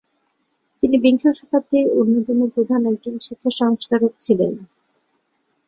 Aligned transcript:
তিনি 0.83 0.95
বিংশ 0.97 1.23
শতাব্দীর 1.39 1.85
অন্যতম 1.99 2.39
প্রধান 2.55 2.81
একজন 2.85 3.15
শিক্ষা 3.19 3.51
সংস্কারক 3.59 4.13
ছিলেন। 4.19 4.51